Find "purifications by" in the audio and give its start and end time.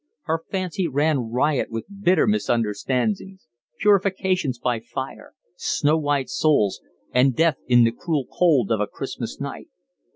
3.77-4.79